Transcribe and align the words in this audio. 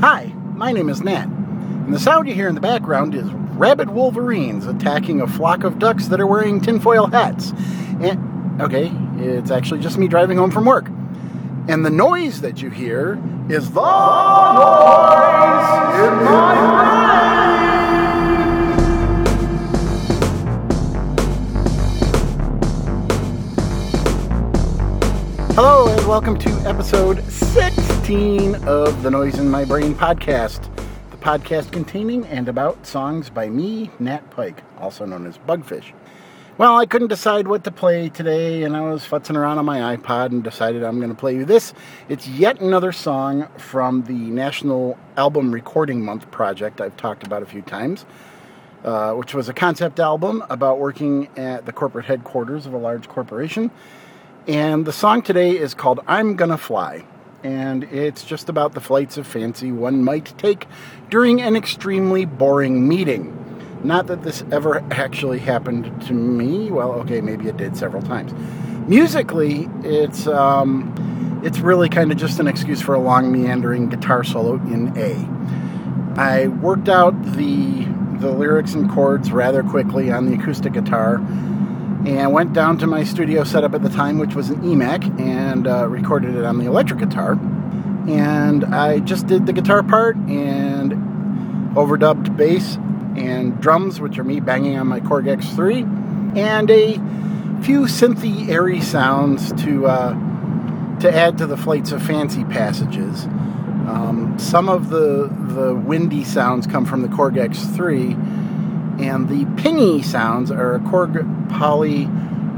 Hi, 0.00 0.30
my 0.54 0.72
name 0.72 0.90
is 0.90 1.00
Nat, 1.00 1.24
and 1.24 1.94
the 1.94 1.98
sound 1.98 2.28
you 2.28 2.34
hear 2.34 2.48
in 2.48 2.54
the 2.54 2.60
background 2.60 3.14
is 3.14 3.24
rabid 3.32 3.88
wolverines 3.88 4.66
attacking 4.66 5.22
a 5.22 5.26
flock 5.26 5.64
of 5.64 5.78
ducks 5.78 6.08
that 6.08 6.20
are 6.20 6.26
wearing 6.26 6.60
tinfoil 6.60 7.06
hats. 7.06 7.54
And, 8.02 8.60
okay, 8.60 8.92
it's 9.16 9.50
actually 9.50 9.80
just 9.80 9.96
me 9.96 10.06
driving 10.06 10.36
home 10.36 10.50
from 10.50 10.66
work. 10.66 10.90
And 11.68 11.82
the 11.82 11.88
noise 11.88 12.42
that 12.42 12.60
you 12.60 12.68
hear 12.68 13.18
is 13.48 13.70
the 13.70 13.80
noise 13.80 13.88
welcome 26.16 26.38
to 26.38 26.48
episode 26.66 27.22
16 27.24 28.54
of 28.64 29.02
the 29.02 29.10
Noise 29.10 29.38
in 29.38 29.50
My 29.50 29.66
Brain 29.66 29.94
podcast, 29.94 30.74
the 31.10 31.16
podcast 31.18 31.70
containing 31.72 32.24
and 32.28 32.48
about 32.48 32.86
songs 32.86 33.28
by 33.28 33.50
me, 33.50 33.90
Nat 33.98 34.30
Pike, 34.30 34.62
also 34.78 35.04
known 35.04 35.26
as 35.26 35.36
Bugfish. 35.36 35.92
Well, 36.56 36.78
I 36.78 36.86
couldn't 36.86 37.08
decide 37.08 37.48
what 37.48 37.64
to 37.64 37.70
play 37.70 38.08
today, 38.08 38.62
and 38.62 38.74
I 38.74 38.80
was 38.80 39.02
futzing 39.02 39.36
around 39.36 39.58
on 39.58 39.66
my 39.66 39.94
iPod 39.94 40.30
and 40.30 40.42
decided 40.42 40.84
I'm 40.84 41.00
going 41.00 41.10
to 41.10 41.14
play 41.14 41.34
you 41.34 41.44
this. 41.44 41.74
It's 42.08 42.26
yet 42.26 42.62
another 42.62 42.92
song 42.92 43.48
from 43.58 44.04
the 44.04 44.14
National 44.14 44.98
Album 45.18 45.52
Recording 45.52 46.02
Month 46.02 46.30
project 46.30 46.80
I've 46.80 46.96
talked 46.96 47.26
about 47.26 47.42
a 47.42 47.46
few 47.46 47.60
times. 47.60 48.06
Uh, 48.84 49.14
which 49.14 49.34
was 49.34 49.48
a 49.48 49.52
concept 49.52 49.98
album 49.98 50.44
about 50.48 50.78
working 50.78 51.28
at 51.36 51.66
the 51.66 51.72
corporate 51.72 52.04
headquarters 52.04 52.66
of 52.66 52.72
a 52.72 52.78
large 52.78 53.08
corporation 53.08 53.68
and 54.46 54.86
the 54.86 54.92
song 54.92 55.22
today 55.22 55.58
is 55.58 55.74
called 55.74 56.00
I'm 56.06 56.36
Gonna 56.36 56.58
Fly. 56.58 57.04
And 57.42 57.84
it's 57.84 58.24
just 58.24 58.48
about 58.48 58.74
the 58.74 58.80
flights 58.80 59.16
of 59.16 59.26
fancy 59.26 59.72
one 59.72 60.02
might 60.02 60.36
take 60.38 60.66
during 61.10 61.40
an 61.40 61.56
extremely 61.56 62.24
boring 62.24 62.88
meeting. 62.88 63.32
Not 63.84 64.06
that 64.06 64.22
this 64.22 64.44
ever 64.50 64.84
actually 64.90 65.38
happened 65.38 66.02
to 66.06 66.12
me. 66.12 66.70
Well, 66.70 66.92
okay, 66.92 67.20
maybe 67.20 67.48
it 67.48 67.56
did 67.56 67.76
several 67.76 68.02
times. 68.02 68.32
Musically, 68.88 69.68
it's 69.82 70.26
um, 70.26 71.40
it's 71.44 71.58
really 71.58 71.88
kind 71.88 72.10
of 72.10 72.18
just 72.18 72.40
an 72.40 72.48
excuse 72.48 72.80
for 72.80 72.94
a 72.94 73.00
long 73.00 73.30
meandering 73.30 73.88
guitar 73.88 74.24
solo 74.24 74.54
in 74.54 74.96
A. 74.96 76.20
I 76.20 76.46
worked 76.48 76.88
out 76.88 77.20
the 77.34 77.84
the 78.18 78.30
lyrics 78.30 78.74
and 78.74 78.90
chords 78.90 79.30
rather 79.30 79.62
quickly 79.62 80.10
on 80.10 80.26
the 80.26 80.34
acoustic 80.34 80.72
guitar 80.72 81.20
and 82.06 82.32
went 82.32 82.52
down 82.52 82.78
to 82.78 82.86
my 82.86 83.02
studio 83.02 83.42
setup 83.42 83.74
at 83.74 83.82
the 83.82 83.88
time, 83.88 84.18
which 84.18 84.34
was 84.34 84.50
an 84.50 84.60
eMac, 84.62 85.20
and 85.20 85.66
uh, 85.66 85.88
recorded 85.88 86.36
it 86.36 86.44
on 86.44 86.58
the 86.58 86.66
electric 86.66 87.00
guitar. 87.00 87.32
And 87.32 88.64
I 88.64 89.00
just 89.00 89.26
did 89.26 89.46
the 89.46 89.52
guitar 89.52 89.82
part 89.82 90.14
and 90.16 90.92
overdubbed 91.74 92.36
bass 92.36 92.76
and 93.16 93.60
drums, 93.60 94.00
which 94.00 94.18
are 94.18 94.24
me 94.24 94.38
banging 94.38 94.78
on 94.78 94.86
my 94.86 95.00
Korg 95.00 95.24
X3, 95.24 96.36
and 96.36 96.70
a 96.70 96.94
few 97.64 97.82
synthy, 97.82 98.48
airy 98.48 98.80
sounds 98.80 99.52
to 99.64 99.86
uh, 99.86 100.12
to 101.00 101.12
add 101.12 101.38
to 101.38 101.46
the 101.46 101.56
flights 101.56 101.90
of 101.90 102.02
fancy 102.02 102.44
passages. 102.44 103.24
Um, 103.24 104.36
some 104.38 104.68
of 104.68 104.90
the 104.90 105.28
the 105.48 105.74
windy 105.74 106.22
sounds 106.22 106.68
come 106.68 106.84
from 106.84 107.02
the 107.02 107.08
Korg 107.08 107.34
X3 107.34 108.25
and 108.98 109.28
the 109.28 109.44
pingy 109.60 110.04
sounds 110.04 110.50
are 110.50 110.74
a 110.74 110.78
Korg 110.80 111.50
Poly 111.50 112.08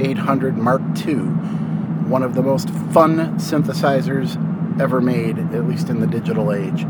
800 0.00 0.56
Mark 0.56 0.82
II, 1.06 1.14
one 1.14 2.22
of 2.22 2.34
the 2.34 2.42
most 2.42 2.70
fun 2.70 3.38
synthesizers 3.38 4.36
ever 4.80 5.00
made, 5.00 5.38
at 5.38 5.66
least 5.66 5.88
in 5.88 6.00
the 6.00 6.06
digital 6.06 6.52
age. 6.52 6.82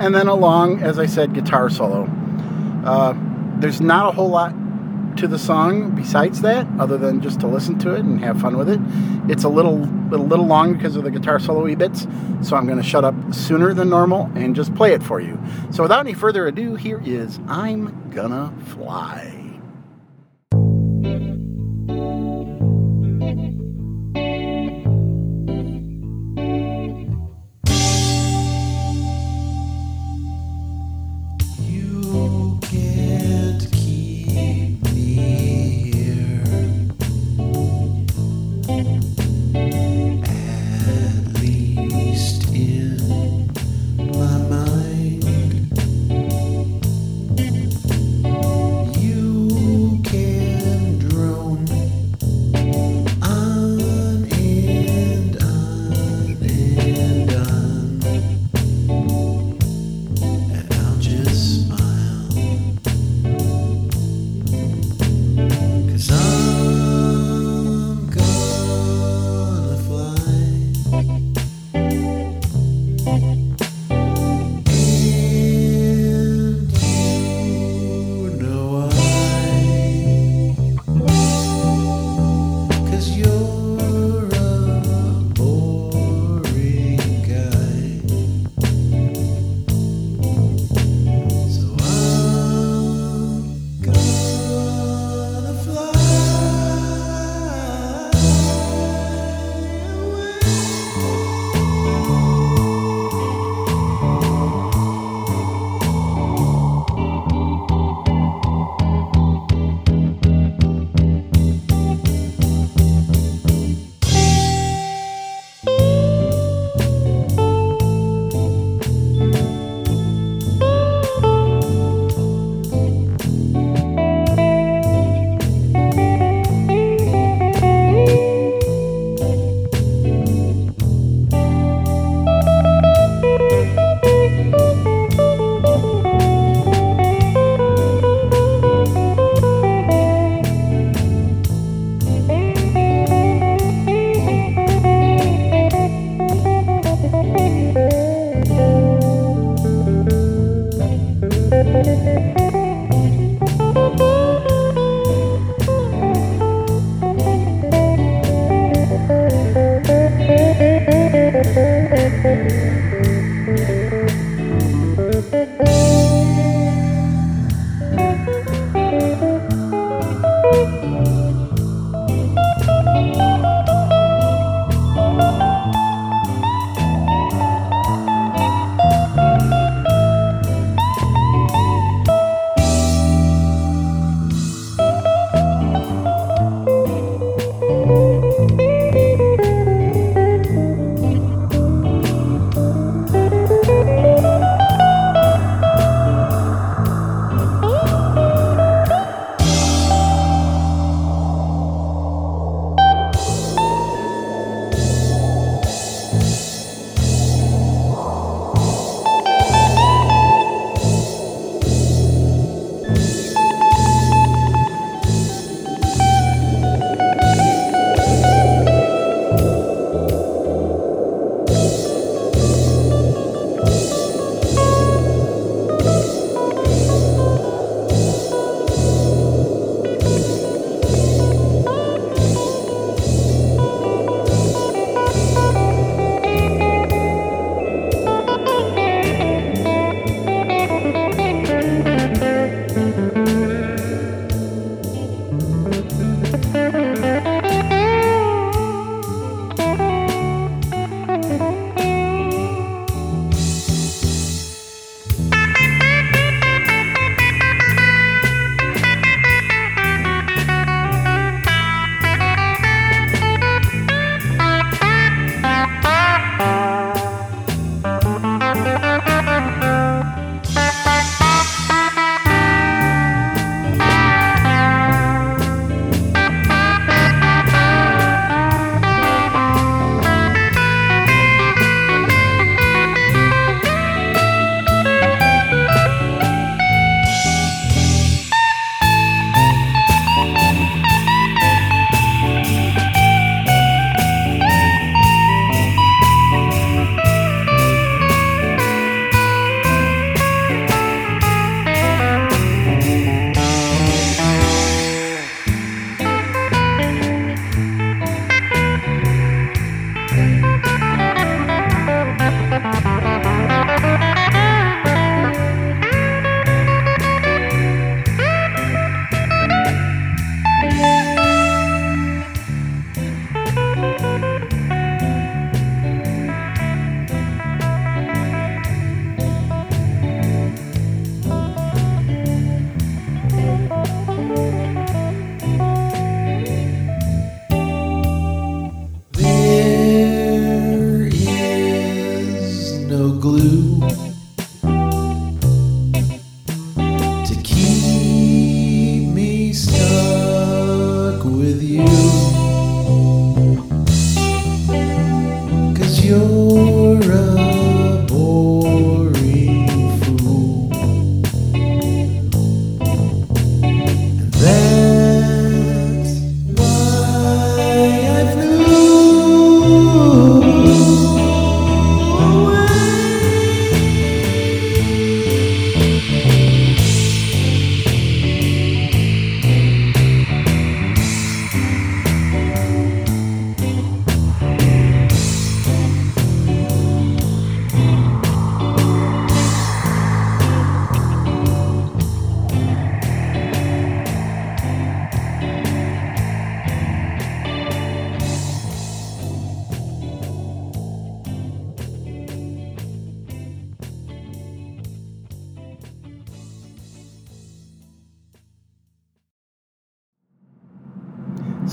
And 0.00 0.14
then 0.14 0.28
along, 0.28 0.82
as 0.82 0.98
I 0.98 1.06
said, 1.06 1.34
guitar 1.34 1.70
solo. 1.70 2.08
Uh, 2.84 3.14
there's 3.58 3.80
not 3.80 4.08
a 4.08 4.12
whole 4.12 4.28
lot 4.28 4.54
to 5.16 5.28
the 5.28 5.38
song 5.38 5.94
besides 5.94 6.40
that, 6.42 6.66
other 6.78 6.98
than 6.98 7.20
just 7.20 7.40
to 7.40 7.46
listen 7.46 7.78
to 7.80 7.94
it 7.94 8.00
and 8.00 8.20
have 8.20 8.40
fun 8.40 8.56
with 8.56 8.68
it. 8.68 8.80
It's 9.30 9.44
a 9.44 9.48
little 9.48 9.84
a 9.84 10.16
little 10.16 10.46
long 10.46 10.74
because 10.74 10.96
of 10.96 11.04
the 11.04 11.10
guitar 11.10 11.38
solo 11.38 11.74
bits, 11.74 12.06
so 12.42 12.56
I'm 12.56 12.66
going 12.66 12.78
to 12.78 12.84
shut 12.84 13.04
up 13.04 13.14
sooner 13.34 13.74
than 13.74 13.88
normal 13.88 14.30
and 14.34 14.54
just 14.54 14.74
play 14.74 14.92
it 14.92 15.02
for 15.02 15.20
you. 15.20 15.40
So 15.70 15.82
without 15.82 16.00
any 16.00 16.14
further 16.14 16.46
ado, 16.46 16.76
here 16.76 17.02
is 17.04 17.40
I'm 17.48 18.10
Gonna 18.10 18.52
Fly. 18.66 19.45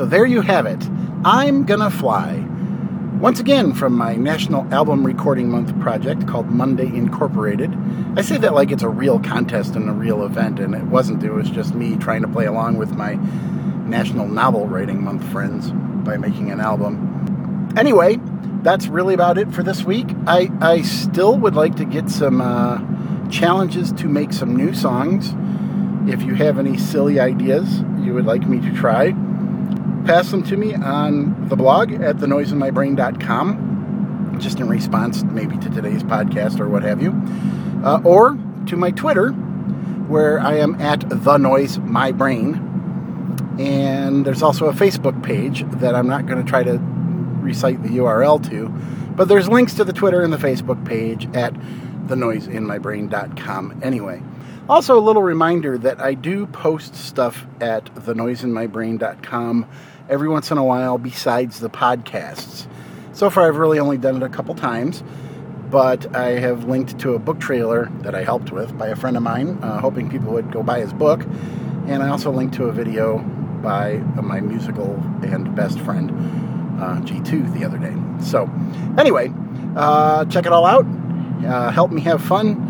So 0.00 0.06
there 0.06 0.24
you 0.24 0.40
have 0.40 0.64
it. 0.64 0.82
I'm 1.26 1.66
Gonna 1.66 1.90
Fly. 1.90 2.42
Once 3.20 3.38
again, 3.38 3.74
from 3.74 3.92
my 3.92 4.16
National 4.16 4.66
Album 4.72 5.04
Recording 5.04 5.50
Month 5.50 5.78
project 5.78 6.26
called 6.26 6.46
Monday 6.46 6.86
Incorporated. 6.86 7.76
I 8.16 8.22
say 8.22 8.38
that 8.38 8.54
like 8.54 8.70
it's 8.70 8.82
a 8.82 8.88
real 8.88 9.20
contest 9.20 9.76
and 9.76 9.90
a 9.90 9.92
real 9.92 10.24
event, 10.24 10.58
and 10.58 10.74
it 10.74 10.84
wasn't. 10.84 11.22
It 11.22 11.32
was 11.32 11.50
just 11.50 11.74
me 11.74 11.96
trying 11.96 12.22
to 12.22 12.28
play 12.28 12.46
along 12.46 12.78
with 12.78 12.92
my 12.92 13.16
National 13.86 14.26
Novel 14.26 14.66
Writing 14.66 15.04
Month 15.04 15.30
friends 15.30 15.70
by 15.70 16.16
making 16.16 16.50
an 16.50 16.60
album. 16.60 17.74
Anyway, 17.76 18.18
that's 18.62 18.86
really 18.86 19.12
about 19.12 19.36
it 19.36 19.52
for 19.52 19.62
this 19.62 19.84
week. 19.84 20.08
I, 20.26 20.48
I 20.62 20.80
still 20.80 21.36
would 21.36 21.54
like 21.54 21.76
to 21.76 21.84
get 21.84 22.08
some 22.08 22.40
uh, 22.40 22.80
challenges 23.28 23.92
to 23.92 24.06
make 24.06 24.32
some 24.32 24.56
new 24.56 24.72
songs. 24.72 25.34
If 26.10 26.22
you 26.22 26.36
have 26.36 26.58
any 26.58 26.78
silly 26.78 27.20
ideas 27.20 27.82
you 27.98 28.14
would 28.14 28.24
like 28.24 28.48
me 28.48 28.60
to 28.60 28.74
try, 28.74 29.14
pass 30.10 30.30
them 30.32 30.42
to 30.42 30.56
me 30.56 30.74
on 30.74 31.48
the 31.48 31.54
blog 31.54 31.92
at 31.92 32.16
thenoiseinmybrain.com, 32.16 34.38
just 34.40 34.58
in 34.58 34.68
response 34.68 35.22
maybe 35.22 35.56
to 35.58 35.70
today's 35.70 36.02
podcast 36.02 36.58
or 36.58 36.68
what 36.68 36.82
have 36.82 37.00
you, 37.00 37.12
uh, 37.84 38.00
or 38.04 38.36
to 38.66 38.74
my 38.74 38.90
Twitter, 38.90 39.30
where 39.30 40.40
I 40.40 40.56
am 40.56 40.74
at 40.80 41.08
the 41.08 41.36
noise 41.36 41.78
my 41.78 42.10
brain. 42.10 42.54
And 43.60 44.26
there's 44.26 44.42
also 44.42 44.66
a 44.66 44.72
Facebook 44.72 45.22
page 45.22 45.64
that 45.78 45.94
I'm 45.94 46.08
not 46.08 46.26
going 46.26 46.44
to 46.44 46.50
try 46.50 46.64
to 46.64 46.80
recite 46.80 47.80
the 47.84 47.90
URL 47.90 48.42
to, 48.50 48.68
but 49.14 49.28
there's 49.28 49.48
links 49.48 49.74
to 49.74 49.84
the 49.84 49.92
Twitter 49.92 50.22
and 50.22 50.32
the 50.32 50.38
Facebook 50.38 50.84
page 50.84 51.28
at 51.36 51.54
thenoiseinmybrain.com 52.08 53.80
anyway. 53.80 54.20
Also, 54.68 54.98
a 54.98 55.00
little 55.00 55.22
reminder 55.22 55.78
that 55.78 56.00
I 56.00 56.14
do 56.14 56.48
post 56.48 56.96
stuff 56.96 57.46
at 57.60 57.84
thenoiseinmybrain.com 57.94 59.66
every 60.08 60.28
once 60.28 60.50
in 60.50 60.58
a 60.58 60.64
while 60.64 60.98
besides 60.98 61.60
the 61.60 61.70
podcasts. 61.70 62.66
So 63.12 63.28
far, 63.28 63.48
I've 63.48 63.56
really 63.56 63.78
only 63.78 63.98
done 63.98 64.16
it 64.16 64.22
a 64.22 64.28
couple 64.28 64.54
times, 64.54 65.02
but 65.70 66.14
I 66.14 66.38
have 66.38 66.64
linked 66.64 66.98
to 67.00 67.14
a 67.14 67.18
book 67.18 67.40
trailer 67.40 67.90
that 68.02 68.14
I 68.14 68.24
helped 68.24 68.52
with 68.52 68.76
by 68.78 68.88
a 68.88 68.96
friend 68.96 69.16
of 69.16 69.22
mine, 69.22 69.58
uh, 69.62 69.80
hoping 69.80 70.08
people 70.08 70.32
would 70.32 70.50
go 70.52 70.62
buy 70.62 70.80
his 70.80 70.92
book. 70.92 71.24
And 71.86 72.02
I 72.02 72.08
also 72.08 72.30
linked 72.30 72.54
to 72.54 72.64
a 72.64 72.72
video 72.72 73.18
by 73.62 73.96
my 74.22 74.40
musical 74.40 74.94
and 75.22 75.54
best 75.54 75.78
friend, 75.80 76.10
uh, 76.80 77.00
G2, 77.00 77.52
the 77.52 77.64
other 77.64 77.78
day. 77.78 77.94
So, 78.24 78.50
anyway, 78.96 79.32
uh, 79.76 80.24
check 80.26 80.46
it 80.46 80.52
all 80.52 80.66
out. 80.66 80.86
Uh, 81.44 81.70
help 81.70 81.90
me 81.90 82.00
have 82.02 82.22
fun. 82.22 82.69